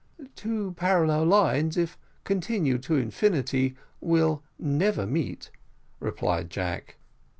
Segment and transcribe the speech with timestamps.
[0.35, 5.51] "Two parallel lines, if continued to infinity, will never meet,"
[5.99, 6.95] replied Jack.